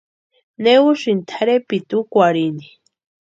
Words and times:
¿Ne 0.63 0.73
úsïni 0.89 1.21
tʼarhepiti 1.29 1.93
úkwarhini? 2.01 2.67